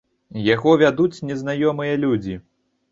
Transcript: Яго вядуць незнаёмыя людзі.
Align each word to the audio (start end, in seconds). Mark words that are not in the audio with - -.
Яго 0.53 0.71
вядуць 0.83 1.23
незнаёмыя 1.31 2.03
людзі. 2.07 2.45